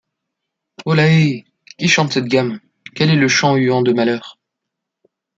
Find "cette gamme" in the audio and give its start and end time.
2.13-2.59